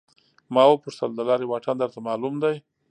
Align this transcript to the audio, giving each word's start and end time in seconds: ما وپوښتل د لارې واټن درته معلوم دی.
ما 0.53 0.63
وپوښتل 0.67 1.09
د 1.15 1.19
لارې 1.29 1.45
واټن 1.47 1.75
درته 1.81 1.99
معلوم 2.07 2.35
دی. 2.43 2.55